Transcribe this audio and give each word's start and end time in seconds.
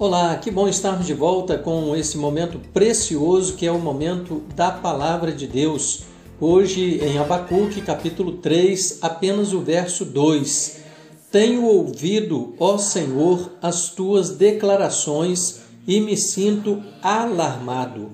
Olá, 0.00 0.36
que 0.36 0.48
bom 0.48 0.68
estarmos 0.68 1.08
de 1.08 1.12
volta 1.12 1.58
com 1.58 1.96
esse 1.96 2.16
momento 2.16 2.60
precioso 2.72 3.54
que 3.54 3.66
é 3.66 3.72
o 3.72 3.80
momento 3.80 4.44
da 4.54 4.70
palavra 4.70 5.32
de 5.32 5.44
Deus. 5.44 6.04
Hoje 6.40 7.00
em 7.04 7.18
Abacuque, 7.18 7.82
capítulo 7.82 8.34
3, 8.34 9.00
apenas 9.02 9.52
o 9.52 9.58
verso 9.58 10.04
2. 10.04 10.82
Tenho 11.32 11.64
ouvido, 11.64 12.54
ó 12.60 12.78
Senhor, 12.78 13.50
as 13.60 13.90
tuas 13.90 14.30
declarações 14.30 15.62
e 15.84 16.00
me 16.00 16.16
sinto 16.16 16.80
alarmado. 17.02 18.12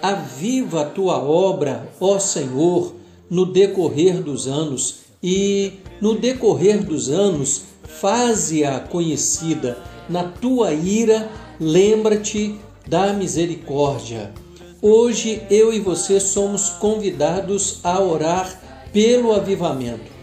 Aviva 0.00 0.80
a 0.80 0.86
tua 0.86 1.22
obra, 1.22 1.92
ó 2.00 2.18
Senhor, 2.18 2.94
no 3.28 3.44
decorrer 3.44 4.22
dos 4.22 4.46
anos 4.46 5.00
e 5.22 5.74
no 6.00 6.14
decorrer 6.14 6.82
dos 6.82 7.10
anos 7.10 7.64
faze-a 7.88 8.78
conhecida. 8.78 9.78
Na 10.08 10.22
tua 10.24 10.72
ira, 10.72 11.28
lembra-te 11.58 12.54
da 12.86 13.12
misericórdia. 13.12 14.32
Hoje 14.80 15.42
eu 15.50 15.72
e 15.72 15.80
você 15.80 16.20
somos 16.20 16.70
convidados 16.70 17.80
a 17.82 18.00
orar 18.00 18.88
pelo 18.92 19.32
avivamento. 19.32 20.18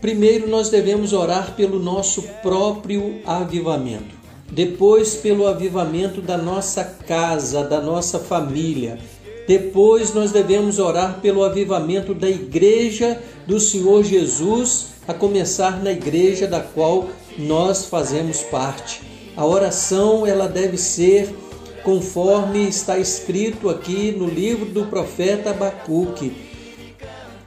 Primeiro 0.00 0.46
nós 0.46 0.68
devemos 0.68 1.12
orar 1.12 1.56
pelo 1.56 1.78
nosso 1.78 2.22
próprio 2.42 3.20
avivamento 3.24 4.18
depois 4.50 5.14
pelo 5.14 5.46
avivamento 5.46 6.22
da 6.22 6.38
nossa 6.38 6.82
casa, 6.84 7.62
da 7.64 7.80
nossa 7.80 8.18
família. 8.18 8.98
Depois 9.46 10.12
nós 10.12 10.32
devemos 10.32 10.78
orar 10.78 11.20
pelo 11.20 11.44
avivamento 11.44 12.14
da 12.14 12.28
igreja 12.28 13.20
do 13.46 13.58
Senhor 13.58 14.04
Jesus, 14.04 14.88
a 15.08 15.14
começar 15.14 15.82
na 15.82 15.90
igreja 15.90 16.46
da 16.46 16.60
qual 16.60 17.08
nós 17.38 17.86
fazemos 17.86 18.42
parte. 18.42 19.00
A 19.34 19.46
oração 19.46 20.26
ela 20.26 20.46
deve 20.46 20.76
ser 20.76 21.34
conforme 21.82 22.68
está 22.68 22.98
escrito 22.98 23.70
aqui 23.70 24.12
no 24.12 24.26
livro 24.26 24.66
do 24.66 24.84
profeta 24.84 25.50
Abacuque. 25.50 26.36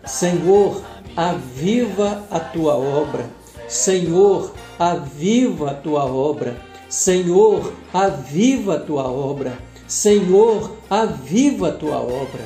Senhor, 0.04 0.82
aviva 1.16 2.24
a 2.32 2.40
tua 2.40 2.76
obra. 2.76 3.30
Senhor, 3.68 4.54
aviva 4.80 5.72
a 5.72 5.74
tua 5.76 6.06
obra. 6.06 6.58
Senhor, 6.90 7.74
aviva 7.94 8.76
a 8.76 8.80
tua 8.80 9.04
obra. 9.04 9.58
Senhor, 9.88 10.78
aviva 10.90 11.68
a 11.68 11.72
tua 11.72 11.98
obra. 11.98 12.44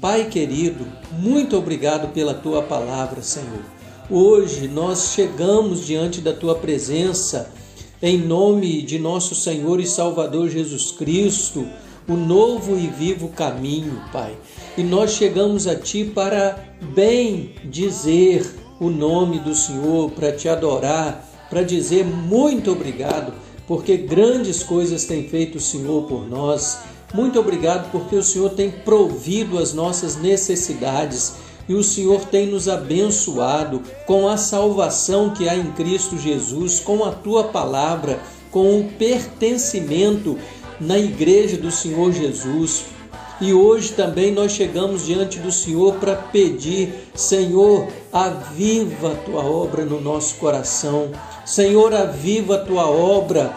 Pai 0.00 0.24
querido, 0.24 0.86
muito 1.12 1.56
obrigado 1.58 2.12
pela 2.12 2.32
tua 2.32 2.62
palavra, 2.62 3.20
Senhor. 3.22 3.76
Hoje 4.08 4.68
nós 4.68 5.14
chegamos 5.14 5.84
diante 5.84 6.20
da 6.20 6.32
tua 6.32 6.54
presença 6.54 7.50
em 8.00 8.16
nome 8.16 8.80
de 8.82 9.00
nosso 9.00 9.34
Senhor 9.34 9.80
e 9.80 9.86
Salvador 9.86 10.48
Jesus 10.48 10.92
Cristo, 10.92 11.66
o 12.08 12.14
novo 12.14 12.78
e 12.78 12.86
vivo 12.86 13.30
caminho, 13.30 14.00
Pai. 14.12 14.38
E 14.78 14.84
nós 14.84 15.14
chegamos 15.14 15.66
a 15.66 15.74
ti 15.74 16.04
para 16.04 16.56
bem 16.94 17.56
dizer 17.64 18.48
o 18.78 18.90
nome 18.90 19.40
do 19.40 19.56
Senhor, 19.56 20.12
para 20.12 20.30
te 20.30 20.48
adorar, 20.48 21.28
para 21.50 21.64
dizer 21.64 22.04
muito 22.04 22.70
obrigado 22.70 23.32
porque 23.66 23.96
grandes 23.96 24.62
coisas 24.62 25.04
tem 25.04 25.28
feito 25.28 25.58
o 25.58 25.60
Senhor 25.60 26.04
por 26.04 26.28
nós. 26.28 26.78
Muito 27.12 27.40
obrigado 27.40 27.90
porque 27.90 28.14
o 28.14 28.22
Senhor 28.22 28.50
tem 28.50 28.70
provido 28.70 29.58
as 29.58 29.72
nossas 29.72 30.14
necessidades 30.14 31.34
e 31.68 31.74
o 31.74 31.82
Senhor 31.82 32.24
tem 32.26 32.46
nos 32.46 32.68
abençoado 32.68 33.82
com 34.06 34.28
a 34.28 34.36
salvação 34.36 35.30
que 35.30 35.48
há 35.48 35.56
em 35.56 35.72
Cristo 35.72 36.16
Jesus, 36.16 36.80
com 36.80 37.04
a 37.04 37.10
tua 37.10 37.44
palavra, 37.44 38.20
com 38.50 38.80
o 38.80 38.84
pertencimento 38.92 40.38
na 40.80 40.98
igreja 40.98 41.56
do 41.56 41.70
Senhor 41.70 42.12
Jesus. 42.12 42.84
E 43.40 43.52
hoje 43.52 43.92
também 43.92 44.32
nós 44.32 44.52
chegamos 44.52 45.04
diante 45.04 45.38
do 45.38 45.52
Senhor 45.52 45.96
para 45.96 46.16
pedir, 46.16 46.94
Senhor, 47.14 47.88
aviva 48.12 49.12
a 49.12 49.16
tua 49.16 49.44
obra 49.44 49.84
no 49.84 50.00
nosso 50.00 50.36
coração. 50.36 51.10
Senhor, 51.44 51.92
aviva 51.92 52.54
a 52.54 52.64
tua 52.64 52.88
obra 52.88 53.54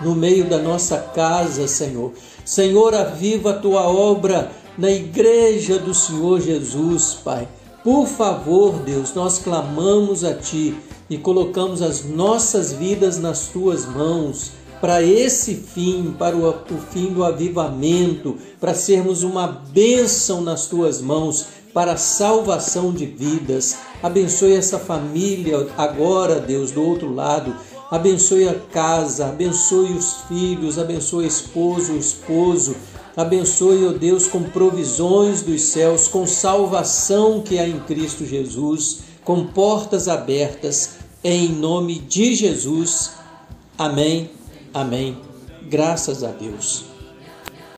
no 0.00 0.14
meio 0.14 0.44
da 0.44 0.58
nossa 0.58 0.96
casa, 0.96 1.66
Senhor. 1.66 2.12
Senhor, 2.44 2.94
aviva 2.94 3.50
a 3.50 3.58
tua 3.58 3.82
obra 3.88 4.50
na 4.80 4.90
igreja 4.90 5.78
do 5.78 5.92
Senhor 5.92 6.40
Jesus, 6.40 7.12
Pai. 7.22 7.46
Por 7.84 8.06
favor, 8.06 8.78
Deus, 8.78 9.12
nós 9.12 9.38
clamamos 9.38 10.24
a 10.24 10.32
Ti 10.34 10.74
e 11.10 11.18
colocamos 11.18 11.82
as 11.82 12.02
nossas 12.02 12.72
vidas 12.72 13.18
nas 13.18 13.48
Tuas 13.48 13.84
mãos 13.84 14.52
para 14.80 15.02
esse 15.02 15.54
fim, 15.54 16.14
para 16.18 16.34
o, 16.34 16.48
o, 16.48 16.78
fim 16.90 17.08
do 17.08 17.22
avivamento, 17.22 18.38
para 18.58 18.72
sermos 18.72 19.22
uma 19.22 19.46
bênção 19.46 20.40
nas 20.40 20.66
Tuas 20.66 20.98
mãos, 21.02 21.48
para 21.74 21.92
a 21.92 21.98
salvação 21.98 22.90
de 22.90 23.04
vidas. 23.04 23.76
Abençoe 24.02 24.54
essa 24.54 24.78
família 24.78 25.68
agora, 25.76 26.40
Deus, 26.40 26.70
do 26.70 26.82
outro 26.82 27.14
lado. 27.14 27.54
Abençoe 27.90 28.48
a 28.48 28.54
casa, 28.54 29.26
abençoe 29.26 29.92
os 29.92 30.22
filhos, 30.26 30.78
abençoe 30.78 31.26
o 31.26 31.28
esposo, 31.28 31.92
o 31.92 31.98
esposo. 31.98 32.74
Abençoe, 33.16 33.86
ó 33.86 33.92
Deus, 33.92 34.28
com 34.28 34.42
provisões 34.42 35.42
dos 35.42 35.62
céus, 35.62 36.08
com 36.08 36.26
salvação 36.26 37.40
que 37.40 37.58
há 37.58 37.66
em 37.66 37.80
Cristo 37.80 38.24
Jesus, 38.24 39.00
com 39.24 39.46
portas 39.46 40.08
abertas, 40.08 40.98
em 41.22 41.48
nome 41.48 41.98
de 41.98 42.34
Jesus. 42.34 43.12
Amém, 43.76 44.30
amém. 44.72 45.18
Graças 45.68 46.24
a 46.24 46.30
Deus. 46.30 46.89